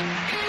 [0.00, 0.39] Thank you.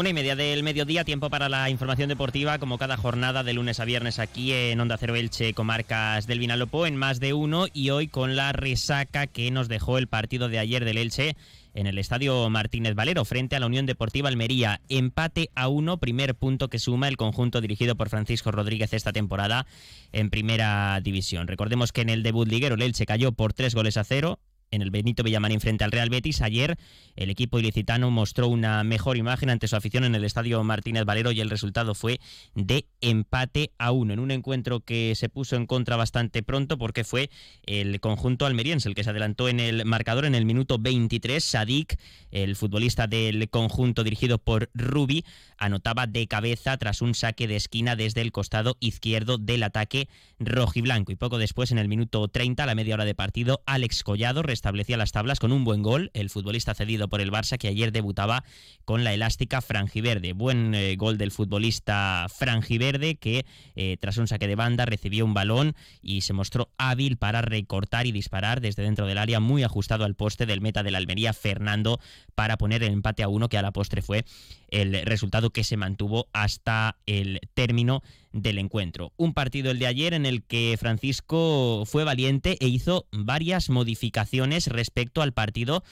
[0.00, 3.80] Una y media del mediodía, tiempo para la información deportiva, como cada jornada de lunes
[3.80, 7.90] a viernes aquí en Onda Cero Elche, comarcas del Vinalopó, en más de uno, y
[7.90, 11.36] hoy con la resaca que nos dejó el partido de ayer del Elche
[11.74, 14.80] en el Estadio Martínez Valero frente a la Unión Deportiva Almería.
[14.88, 19.66] Empate a uno, primer punto que suma el conjunto dirigido por Francisco Rodríguez esta temporada
[20.12, 21.46] en primera división.
[21.46, 24.38] Recordemos que en el debut liguero el Elche cayó por tres goles a cero
[24.70, 26.42] en el Benito Villamarín frente al Real Betis.
[26.42, 26.78] Ayer
[27.16, 31.32] el equipo ilicitano mostró una mejor imagen ante su afición en el estadio Martínez Valero
[31.32, 32.20] y el resultado fue
[32.54, 37.04] de empate a uno en un encuentro que se puso en contra bastante pronto porque
[37.04, 37.30] fue
[37.64, 41.42] el conjunto almeriense el que se adelantó en el marcador en el minuto 23.
[41.42, 41.98] Sadik,
[42.30, 45.24] el futbolista del conjunto dirigido por Rubi,
[45.58, 50.08] anotaba de cabeza tras un saque de esquina desde el costado izquierdo del ataque
[50.38, 51.12] rojiblanco.
[51.12, 54.42] Y poco después, en el minuto 30, a la media hora de partido, Alex Collado
[54.60, 56.10] restablecía las tablas con un buen gol.
[56.12, 58.44] El futbolista cedido por el Barça que ayer debutaba
[58.84, 60.34] con la elástica franjiverde.
[60.34, 65.32] Buen eh, gol del futbolista franjiverde que eh, tras un saque de banda recibió un
[65.32, 70.04] balón y se mostró hábil para recortar y disparar desde dentro del área, muy ajustado
[70.04, 71.98] al poste del meta de la Almería, Fernando,
[72.34, 74.26] para poner el empate a uno que a la postre fue
[74.68, 78.02] el resultado que se mantuvo hasta el término
[78.32, 79.12] del encuentro.
[79.16, 84.66] Un partido el de ayer en el que Francisco fue valiente e hizo varias modificaciones
[84.66, 85.82] respecto al partido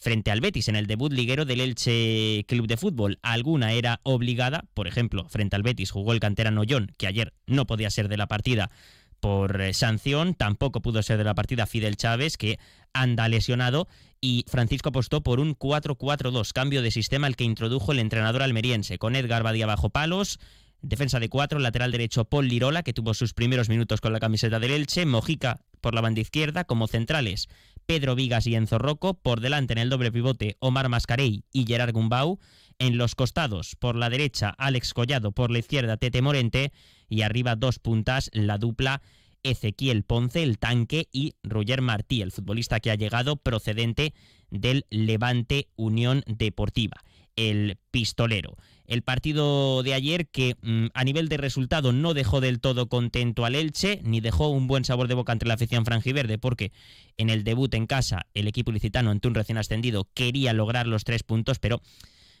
[0.00, 3.18] frente al Betis en el debut liguero del Elche Club de Fútbol.
[3.22, 7.66] Alguna era obligada, por ejemplo, frente al Betis jugó el canterano John, que ayer no
[7.66, 8.70] podía ser de la partida
[9.20, 12.58] por eh, sanción, tampoco pudo ser de la partida Fidel Chávez, que
[12.94, 13.86] anda lesionado,
[14.22, 18.98] y Francisco apostó por un 4-4-2, cambio de sistema el que introdujo el entrenador almeriense,
[18.98, 20.40] con Edgar Badía bajo palos,
[20.82, 24.58] defensa de cuatro, lateral derecho Paul Lirola, que tuvo sus primeros minutos con la camiseta
[24.58, 27.48] del Elche, Mojica por la banda izquierda como centrales,
[27.86, 31.92] Pedro Vigas y Enzo Rocco, por delante en el doble pivote Omar Mascarey y Gerard
[31.92, 32.38] Gumbau,
[32.78, 36.72] en los costados, por la derecha Alex Collado, por la izquierda Tete Morente
[37.08, 39.02] y arriba dos puntas la dupla
[39.42, 44.14] Ezequiel Ponce, el tanque, y Roger Martí, el futbolista que ha llegado procedente
[44.50, 47.02] del Levante Unión Deportiva,
[47.48, 48.56] el pistolero.
[48.86, 53.44] El partido de ayer que mm, a nivel de resultado no dejó del todo contento
[53.44, 56.72] al Elche, ni dejó un buen sabor de boca entre la afición franjiverde, porque
[57.16, 61.04] en el debut en casa el equipo licitano ante un recién ascendido quería lograr los
[61.04, 61.80] tres puntos, pero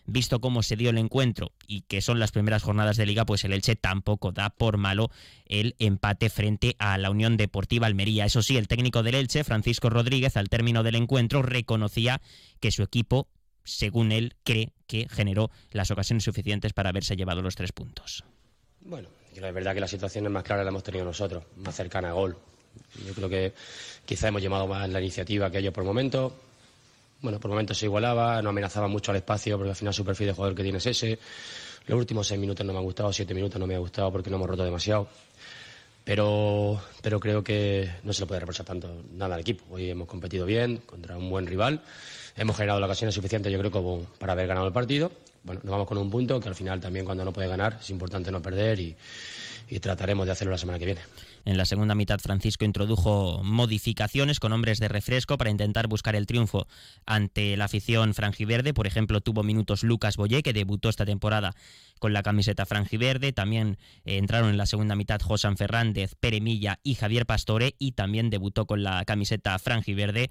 [0.06, 3.44] visto cómo se dio el encuentro y que son las primeras jornadas de liga, pues
[3.44, 5.10] el Elche tampoco da por malo
[5.46, 8.24] el empate frente a la Unión Deportiva Almería.
[8.24, 12.20] Eso sí, el técnico del Elche, Francisco Rodríguez, al término del encuentro reconocía
[12.60, 13.28] que su equipo,
[13.70, 18.24] según él, cree que generó las ocasiones suficientes para haberse llevado los tres puntos.
[18.80, 22.10] Bueno, es verdad que la situación es más clara la hemos tenido nosotros, más cercana
[22.10, 22.36] a gol.
[23.06, 23.52] Yo creo que
[24.04, 26.32] quizá hemos llevado más la iniciativa que ellos por momentos
[27.22, 30.28] bueno, por momentos se igualaba, no amenazaba mucho al espacio porque al final su perfil
[30.28, 31.18] de jugador que tiene es ese.
[31.86, 34.30] Los últimos seis minutos no me han gustado, siete minutos no me ha gustado porque
[34.30, 35.08] no hemos roto demasiado.
[36.10, 39.64] Pero, pero creo que no se le puede reprochar tanto nada al equipo.
[39.70, 41.82] Hoy hemos competido bien contra un buen rival.
[42.36, 45.12] Hemos generado la ocasión suficiente, yo creo, como para haber ganado el partido.
[45.44, 47.90] Bueno, nos vamos con un punto que al final también cuando no puede ganar es
[47.90, 48.96] importante no perder y,
[49.68, 51.00] y trataremos de hacerlo la semana que viene.
[51.44, 56.26] En la segunda mitad, Francisco introdujo modificaciones con hombres de refresco para intentar buscar el
[56.26, 56.66] triunfo
[57.06, 58.74] ante la afición franjiverde.
[58.74, 61.54] Por ejemplo, tuvo minutos Lucas Boyé, que debutó esta temporada
[61.98, 63.32] con la camiseta franjiverde.
[63.32, 67.74] También eh, entraron en la segunda mitad Josan Fernández, Pere Milla y Javier Pastore.
[67.78, 70.30] Y también debutó con la camiseta franjiverde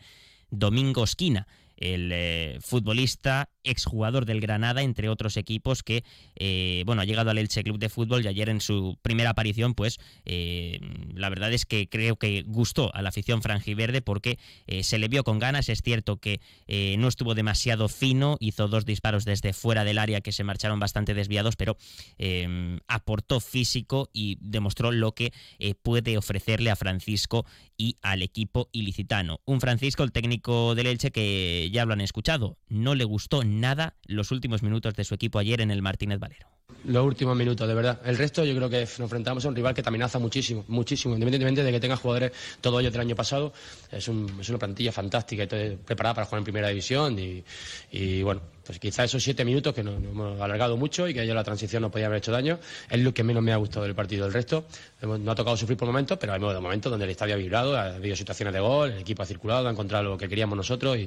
[0.51, 1.47] Domingo Esquina
[1.79, 6.03] el eh, futbolista, exjugador del Granada, entre otros equipos, que
[6.35, 9.73] eh, bueno, ha llegado al Elche Club de Fútbol y ayer en su primera aparición,
[9.73, 10.79] pues eh,
[11.13, 14.37] la verdad es que creo que gustó a la afición franjiverde porque
[14.81, 15.69] se le vio con ganas.
[15.69, 16.39] Es cierto que
[16.97, 21.13] no estuvo demasiado fino, hizo dos disparos desde fuera del área que se marcharon bastante
[21.13, 21.77] desviados, pero
[22.87, 25.33] aportó físico y demostró lo que
[25.81, 27.45] puede ofrecerle a Francisco
[27.77, 29.39] y al equipo ilicitano.
[29.45, 33.95] Un Francisco, el técnico del Elche, que ya lo han escuchado, no le gustó nada
[34.05, 36.47] los últimos minutos de su equipo ayer en el Martínez Valero.
[36.85, 37.99] Los últimos minutos, de verdad.
[38.05, 41.13] El resto yo creo que nos enfrentamos a un rival que te amenaza muchísimo, muchísimo,
[41.15, 42.31] independientemente de que tenga jugadores
[42.61, 43.51] todos ellos del año pasado.
[43.91, 49.03] Es, una plantilla fantástica y preparada para jugar en primera división y, bueno, pues quizá
[49.03, 52.05] esos siete minutos que nos, hemos alargado mucho y que ya la transición nos podía
[52.05, 54.27] haber hecho daño, es lo que menos me ha gustado del partido.
[54.27, 54.67] El resto,
[55.01, 57.95] no ha tocado sufrir por momentos, pero de momentos donde el estadio ha vibrado, ha
[57.95, 60.99] habido situaciones de gol, el equipo ha circulado, ha encontrado lo que queríamos nosotros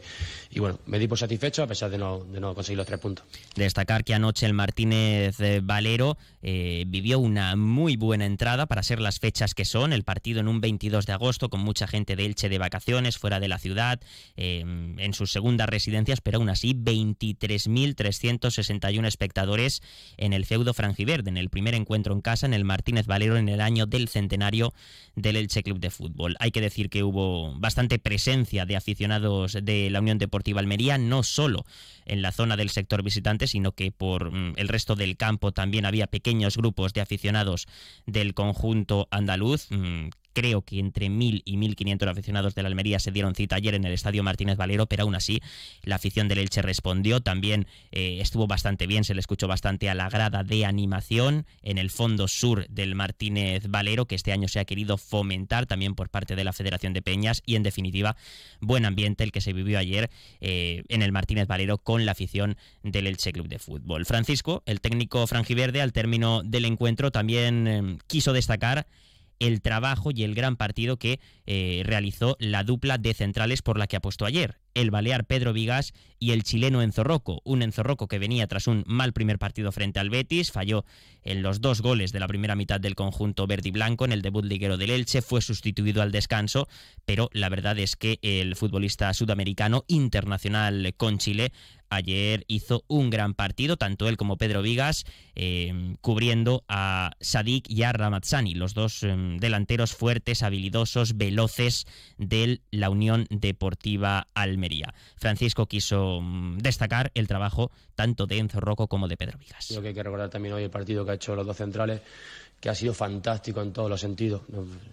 [0.50, 2.99] y, bueno, me di por satisfecho a pesar de no, de no conseguir los tres
[2.99, 3.25] puntos.
[3.55, 9.20] Destacar que anoche el Martínez Valero eh, vivió una muy buena entrada para ser las
[9.20, 12.49] fechas que son, el partido en un 22 de agosto con mucha gente de Elche
[12.49, 14.00] de vacaciones fuera de la ciudad,
[14.37, 14.65] eh,
[14.99, 16.75] en sus segundas residencias, pero aún así
[17.56, 19.82] 23.361 espectadores
[20.16, 23.49] en el feudo franjiverde, en el primer encuentro en casa en el Martínez Valero en
[23.49, 24.72] el año del centenario
[25.14, 26.37] del Elche Club de Fútbol.
[26.40, 31.22] Hay que decir que hubo bastante presencia de aficionados de la Unión Deportiva Almería, no
[31.22, 31.64] solo
[32.06, 35.87] en la zona del sector visitante, sino que por mm, el resto del campo también
[35.87, 37.66] había pequeños grupos de aficionados
[38.06, 43.11] del conjunto andaluz mm, creo que entre 1.000 y 1.500 aficionados de la Almería se
[43.11, 45.40] dieron cita ayer en el Estadio Martínez Valero, pero aún así
[45.82, 49.94] la afición del Elche respondió, también eh, estuvo bastante bien, se le escuchó bastante a
[49.94, 54.61] la grada de animación en el fondo sur del Martínez Valero, que este año se
[54.61, 58.17] ha querido fomentar también por parte de la Federación de Peñas y en definitiva
[58.61, 62.56] buen ambiente el que se vivió ayer eh, en el Martínez Valero con la afición
[62.82, 64.06] del Elche Club de Fútbol.
[64.06, 68.87] Francisco, el técnico franjiverde, al término del encuentro también eh, quiso destacar
[69.43, 73.89] el trabajo y el gran partido que eh, realizó la dupla de centrales por la
[73.89, 78.06] que apostó ayer, el balear Pedro Vigas y el chileno Enzo Rocco, un Enzo Rocco
[78.06, 80.85] que venía tras un mal primer partido frente al Betis, falló
[81.23, 84.23] en los dos goles de la primera mitad del conjunto verde y blanco en el
[84.23, 86.69] debut liguero del Elche, fue sustituido al descanso,
[87.05, 91.53] pero la verdad es que el futbolista sudamericano internacional con Chile
[91.93, 95.05] ayer hizo un gran partido, tanto él como Pedro Vigas,
[95.35, 101.87] em, cubriendo a Sadik y a Ramazzani, los dos em, delanteros fuertes, habilidosos, veloces
[102.19, 104.94] de la Unión Deportiva Almería.
[105.17, 109.67] Francisco quiso mm, destacar el trabajo tanto de Enzo Rocco como de Pedro Vigas.
[109.69, 112.00] Creo que hay que recordar también hoy el partido que ha hecho los dos centrales
[112.62, 114.43] que ha sido fantástico en todos los sentidos.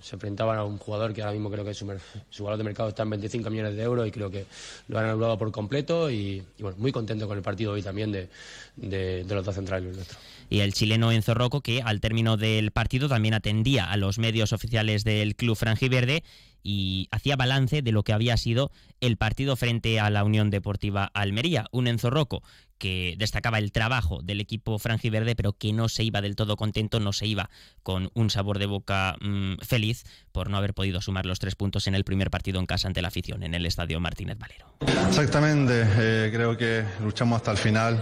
[0.01, 3.03] Se enfrentaban a un jugador que ahora mismo creo que su, valor de mercado está
[3.03, 4.47] en 25 millones de euros y creo que
[4.87, 9.23] lo han anulado por completo y, bueno, muy contento con el partido hoy también de,
[9.29, 10.19] los dos centrales nuestros.
[10.49, 14.51] Y el chileno Enzo Rocco que al término del partido también atendía a los medios
[14.51, 16.23] oficiales del club franjiverde
[16.63, 21.11] y hacía balance de lo que había sido el partido frente a la Unión Deportiva
[21.13, 21.67] Almería.
[21.71, 22.41] Un Enzo Rocco
[22.79, 26.99] que destacaba el trabajo del equipo franjiverde, pero que no se iba del todo contento,
[26.99, 27.49] no se iba
[27.83, 31.87] con un sabor de boca mm, feliz por no haber podido sumar los tres puntos
[31.87, 34.73] en el primer partido en casa ante la afición, en el estadio Martínez Valero.
[35.07, 38.01] Exactamente, eh, creo que luchamos hasta el final,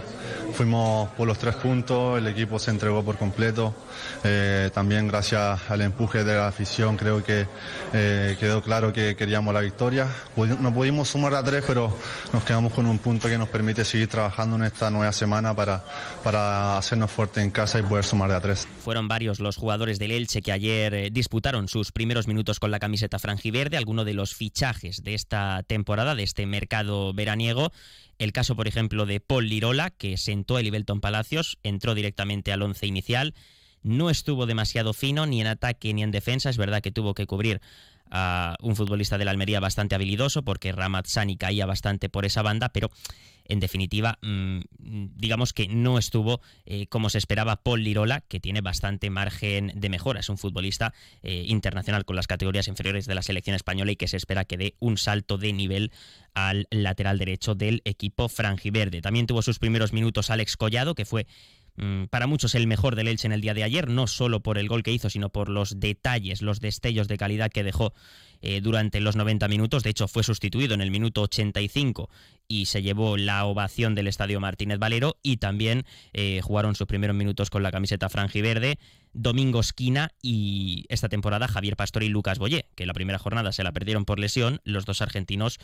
[0.52, 3.74] fuimos por los tres puntos, el equipo se entregó por completo,
[4.22, 7.46] eh, también gracias al empuje de la afición creo que
[7.92, 11.96] eh, quedó claro que queríamos la victoria, no pudimos sumar a tres, pero
[12.32, 15.84] nos quedamos con un punto que nos permite seguir trabajando en esta nueva semana para,
[16.22, 18.68] para hacernos fuerte en casa y poder sumar de a tres.
[18.82, 22.78] Fueron varios los jugadores del Elche que ayer eh, disputaron sus primeros minutos con la
[22.78, 27.72] camiseta franjiverde, alguno de los fichajes de esta temporada, de este mercado veraniego.
[28.18, 32.62] El caso, por ejemplo, de Paul Lirola, que sentó el Ibelton Palacios, entró directamente al
[32.62, 33.34] once inicial.
[33.82, 36.50] No estuvo demasiado fino ni en ataque ni en defensa.
[36.50, 37.60] Es verdad que tuvo que cubrir
[38.10, 42.68] a un futbolista de la Almería bastante habilidoso porque Ramazzani caía bastante por esa banda,
[42.70, 42.90] pero
[43.48, 44.60] en definitiva, mm,
[45.16, 49.88] digamos que no estuvo eh, como se esperaba Paul Lirola, que tiene bastante margen de
[49.88, 50.20] mejora.
[50.20, 54.06] Es un futbolista eh, internacional con las categorías inferiores de la selección española y que
[54.06, 55.90] se espera que dé un salto de nivel
[56.34, 59.00] al lateral derecho del equipo franjiverde.
[59.00, 61.26] También tuvo sus primeros minutos Alex Collado, que fue
[62.10, 64.68] para muchos el mejor del Elche en el día de ayer, no solo por el
[64.68, 67.92] gol que hizo, sino por los detalles, los destellos de calidad que dejó
[68.40, 69.82] eh, durante los 90 minutos.
[69.82, 72.08] De hecho, fue sustituido en el minuto 85
[72.48, 77.16] y se llevó la ovación del Estadio Martínez Valero y también eh, jugaron sus primeros
[77.16, 78.78] minutos con la camiseta franjiverde
[79.12, 83.64] Domingo Esquina y esta temporada Javier Pastor y Lucas Boyé, que la primera jornada se
[83.64, 84.60] la perdieron por lesión.
[84.64, 85.58] Los dos argentinos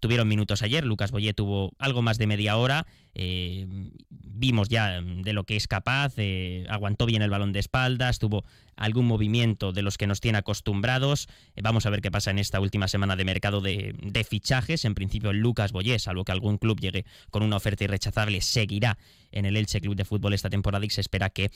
[0.00, 0.84] tuvieron minutos ayer.
[0.84, 2.86] Lucas Boyé tuvo algo más de media hora.
[3.20, 3.66] Eh,
[4.10, 6.14] vimos ya de lo que es capaz.
[6.16, 8.20] Eh, aguantó bien el balón de espaldas.
[8.20, 8.44] Tuvo
[8.76, 11.28] algún movimiento de los que nos tiene acostumbrados.
[11.56, 14.84] Eh, vamos a ver qué pasa en esta última semana de mercado de, fichajes.
[14.84, 18.98] En principio, Lucas Boyé, salvo que algún club llegue con una oferta irrechazable, seguirá
[19.32, 21.50] en el Elche Club de Fútbol esta temporada y se espera que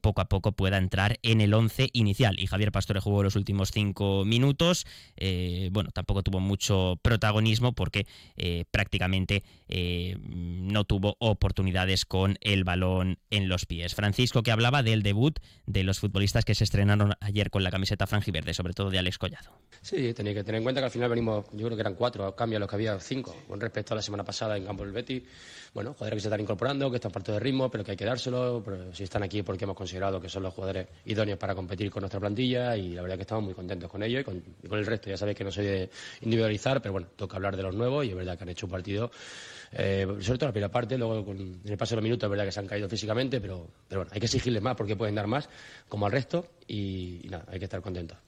[0.00, 2.38] poco a poco pueda entrar en el 11 inicial.
[2.38, 4.86] Y Javier Pastore jugó los últimos cinco minutos.
[5.72, 8.06] Bueno, tampoco tuvo mucho protagonismo porque
[8.70, 13.94] prácticamente no tuvo oportunidades con el balón en los pies.
[13.94, 18.08] Francisco que hablaba del debut de los futbolistas que se estrenaron ayer con la camiseta
[18.08, 19.52] franjiverde, sobre todo de Alex Collado.
[19.82, 22.34] Sí, tenía que tener en cuenta que al final venimos, yo creo que eran cuatro
[22.34, 25.22] cambios los que había cinco con respecto a la semana pasada en campo del Betty
[25.72, 28.04] bueno, jugadores que se están incorporando, que están parte de ritmo, pero que hay que
[28.04, 28.60] dárselo.
[28.64, 32.00] Pero si están aquí porque hemos considerado que son los jugadores idóneos para competir con
[32.00, 35.10] nuestra plantilla y la verdad que estamos muy contentos con ellos y con, el resto.
[35.10, 35.90] Ya sabéis que no soy de
[36.22, 38.72] individualizar, pero bueno, toca hablar de los nuevos y es verdad que han hecho un
[38.72, 39.10] partido,
[39.72, 42.44] eh, sobre todo la primera parte, luego con, el paso de los minutos es verdad
[42.44, 45.26] que se han caído físicamente, pero, pero bueno, hay que exigirles más porque pueden dar
[45.26, 45.48] más
[45.88, 48.18] como al resto y, y nada, hay que estar contentos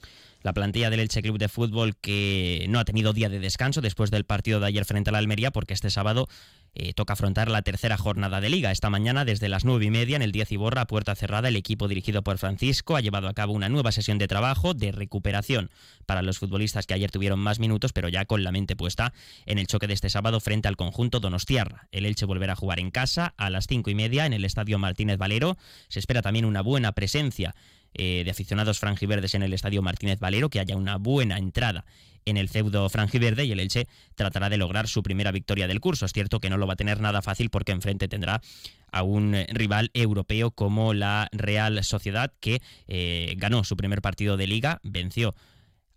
[0.42, 4.10] la plantilla del Elche Club de Fútbol que no ha tenido día de descanso después
[4.10, 6.28] del partido de ayer frente a la Almería porque este sábado
[6.74, 8.70] eh, toca afrontar la tercera jornada de liga.
[8.70, 11.86] Esta mañana desde las nueve y media en el 10 Iborra, puerta cerrada, el equipo
[11.86, 15.70] dirigido por Francisco ha llevado a cabo una nueva sesión de trabajo de recuperación
[16.06, 19.12] para los futbolistas que ayer tuvieron más minutos pero ya con la mente puesta
[19.44, 21.88] en el choque de este sábado frente al conjunto Donostiarra.
[21.92, 24.78] El Elche volverá a jugar en casa a las cinco y media en el Estadio
[24.78, 25.58] Martínez Valero.
[25.88, 27.54] Se espera también una buena presencia
[27.94, 31.84] eh, de aficionados franjiverdes en el Estadio Martínez Valero, que haya una buena entrada
[32.24, 36.06] en el feudo franjiverde y el Elche tratará de lograr su primera victoria del curso.
[36.06, 38.40] Es cierto que no lo va a tener nada fácil porque enfrente tendrá
[38.92, 44.46] a un rival europeo como la Real Sociedad que eh, ganó su primer partido de
[44.46, 45.34] liga, venció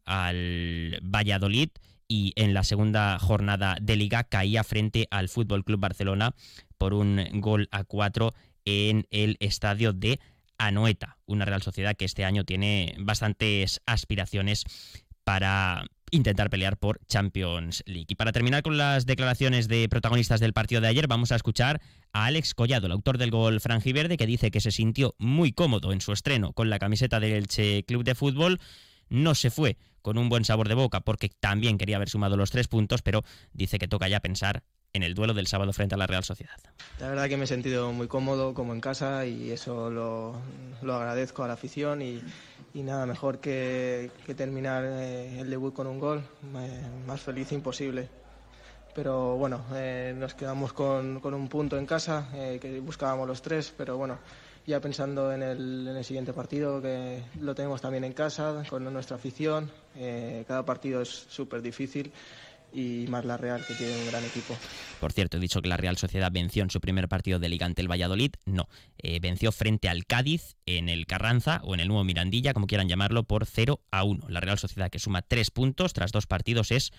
[0.06, 1.70] al Valladolid
[2.08, 6.36] y en la segunda jornada de liga caía frente al Fútbol Club Barcelona
[6.78, 8.34] por un gol a cuatro
[8.66, 10.20] en el estadio de
[10.58, 14.66] Anoeta, una Real Sociedad que este año tiene bastantes aspiraciones
[15.24, 18.06] para intentar pelear por Champions League.
[18.10, 21.82] Y para terminar con las declaraciones de protagonistas del partido de ayer, vamos a escuchar
[22.14, 25.92] a Alex Collado, el autor del gol franjiverde, que dice que se sintió muy cómodo
[25.92, 27.48] en su estreno con la camiseta del
[27.86, 28.60] Club de Fútbol.
[29.10, 32.52] No se fue con un buen sabor de boca porque también quería haber sumado los
[32.52, 34.64] tres puntos, pero dice que toca ya pensar
[34.96, 36.56] en el duelo del sábado frente a la Real Sociedad.
[37.00, 40.42] La verdad que me he sentido muy cómodo como en casa y eso lo,
[40.82, 42.22] agradezco a la afición y,
[42.74, 46.24] nada mejor que, terminar eh, el debut con un gol,
[47.06, 48.08] más feliz imposible.
[48.94, 53.74] Pero bueno, eh, nos quedamos con, un punto en casa, eh, que buscábamos los tres,
[53.78, 54.20] pero bueno,
[54.66, 58.86] ya pensando en el, en el, siguiente partido, que lo tenemos también en casa, con
[58.94, 59.70] nuestra afición,
[60.48, 62.14] cada partido es súper difícil
[62.76, 64.56] y más la Real, que tiene un gran equipo.
[65.00, 67.66] Por cierto, he dicho que la Real Sociedad venció en su primer partido de Liga
[67.66, 68.32] ante el Valladolid.
[68.46, 68.68] No,
[68.98, 72.90] eh, venció frente al Cádiz en el Carranza o en el nuevo Mirandilla, como quieran
[72.90, 74.28] llamarlo, por 0 a 1.
[74.30, 76.92] La Real Sociedad, que suma tres puntos tras dos partidos, es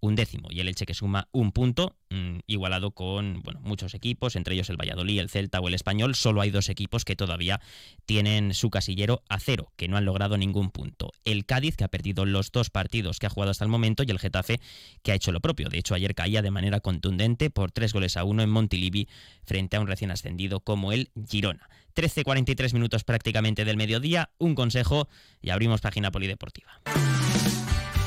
[0.00, 4.36] un décimo y el Elche que suma un punto, mm, igualado con bueno, muchos equipos,
[4.36, 6.14] entre ellos el Valladolid, el Celta o el Español.
[6.14, 7.60] Solo hay dos equipos que todavía
[8.06, 11.12] tienen su casillero a cero, que no han logrado ningún punto.
[11.24, 14.10] El Cádiz, que ha perdido los dos partidos que ha jugado hasta el momento, y
[14.10, 14.60] el Getafe,
[15.02, 15.68] que ha hecho lo propio.
[15.68, 19.08] De hecho, ayer caía de manera contundente por tres goles a uno en Montilivi
[19.44, 21.68] frente a un recién ascendido como el Girona.
[21.94, 25.08] 13.43 minutos prácticamente del mediodía, un consejo
[25.42, 26.80] y abrimos página polideportiva.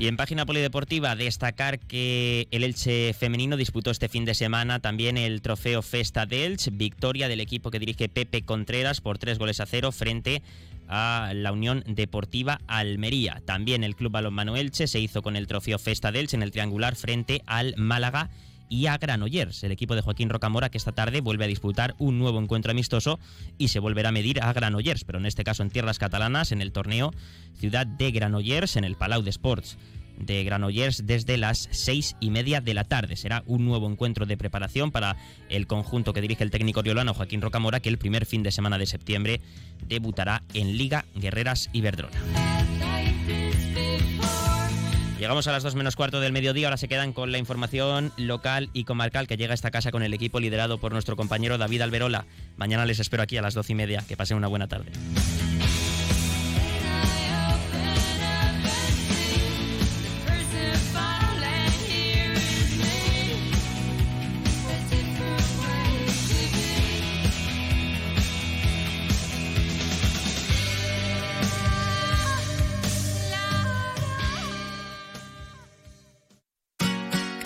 [0.00, 5.18] Y en página polideportiva, destacar que el Elche femenino disputó este fin de semana también
[5.18, 9.60] el trofeo Festa de Elche, victoria del equipo que dirige Pepe Contreras por tres goles
[9.60, 10.42] a cero frente
[10.88, 13.42] a la Unión Deportiva Almería.
[13.44, 16.50] También el Club Balonmano Elche se hizo con el trofeo Festa de Elche en el
[16.50, 18.30] triangular frente al Málaga
[18.70, 22.18] y a Granollers, el equipo de Joaquín Rocamora que esta tarde vuelve a disputar un
[22.18, 23.18] nuevo encuentro amistoso
[23.58, 26.62] y se volverá a medir a Granollers, pero en este caso en tierras catalanas, en
[26.62, 27.12] el torneo
[27.58, 29.76] Ciudad de Granollers, en el Palau de Sports
[30.20, 33.16] de Granollers desde las seis y media de la tarde.
[33.16, 35.16] Será un nuevo encuentro de preparación para
[35.48, 38.78] el conjunto que dirige el técnico riolano Joaquín Rocamora, que el primer fin de semana
[38.78, 39.40] de septiembre
[39.86, 42.49] debutará en Liga Guerreras Iberdrola.
[45.20, 48.70] Llegamos a las 2 menos cuarto del mediodía, ahora se quedan con la información local
[48.72, 51.82] y comarcal que llega a esta casa con el equipo liderado por nuestro compañero David
[51.82, 52.24] Alberola.
[52.56, 54.02] Mañana les espero aquí a las 12 y media.
[54.08, 54.92] Que pasen una buena tarde.